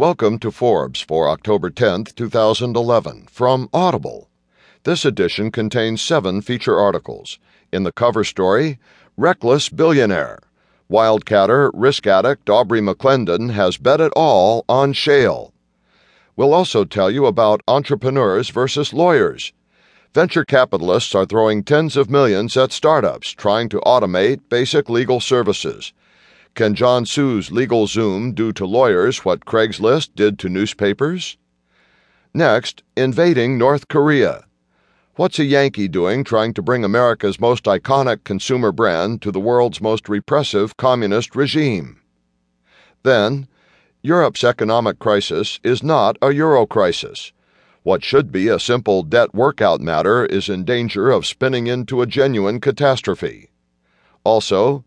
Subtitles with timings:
[0.00, 4.30] Welcome to Forbes for October 10, 2011, from Audible.
[4.84, 7.38] This edition contains seven feature articles.
[7.70, 8.78] In the cover story,
[9.18, 10.38] Reckless Billionaire.
[10.90, 15.52] Wildcatter risk addict Aubrey McClendon has bet it all on shale.
[16.34, 19.52] We'll also tell you about entrepreneurs versus lawyers.
[20.14, 25.92] Venture capitalists are throwing tens of millions at startups trying to automate basic legal services.
[26.54, 31.36] Can John Suh's legal zoom do to lawyers what Craigslist did to newspapers?
[32.34, 34.44] Next, invading North Korea.
[35.14, 39.80] What's a Yankee doing trying to bring America's most iconic consumer brand to the world's
[39.80, 42.00] most repressive communist regime?
[43.02, 43.48] Then,
[44.02, 47.32] Europe's economic crisis is not a euro crisis.
[47.82, 52.06] What should be a simple debt workout matter is in danger of spinning into a
[52.06, 53.50] genuine catastrophe.
[54.24, 54.84] Also,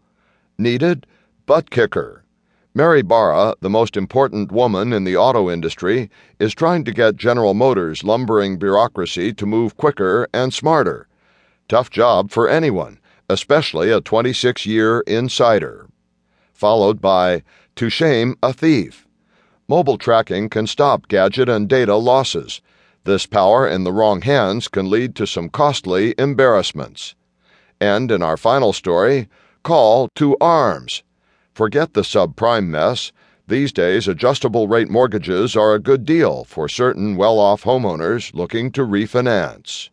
[0.57, 1.05] needed
[1.45, 2.23] butt kicker.
[2.73, 7.53] Mary Barra, the most important woman in the auto industry, is trying to get General
[7.53, 11.07] Motors' lumbering bureaucracy to move quicker and smarter.
[11.67, 15.87] Tough job for anyone, especially a 26 year insider.
[16.53, 17.43] Followed by
[17.75, 19.07] To Shame a Thief.
[19.67, 22.61] Mobile tracking can stop gadget and data losses.
[23.03, 27.15] This power in the wrong hands can lead to some costly embarrassments.
[27.81, 29.27] And in our final story,
[29.61, 31.03] Call to Arms.
[31.53, 33.11] Forget the subprime mess.
[33.47, 38.71] These days, adjustable rate mortgages are a good deal for certain well off homeowners looking
[38.71, 39.89] to refinance.